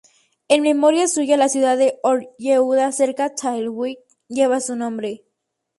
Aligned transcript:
En 0.47 0.63
memoria 0.63 1.07
suya, 1.07 1.37
la 1.37 1.47
ciudad 1.47 1.77
de 1.77 1.99
Or 2.01 2.27
Yehuda, 2.39 2.91
cercana 2.91 3.33
a 3.33 3.35
Tel-Aviv, 3.35 3.99
lleva 4.29 4.59
su 4.59 4.75
nombre. 4.75 5.23